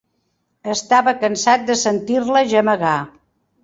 [0.75, 2.99] Estava cansat de sentir-la gemegar.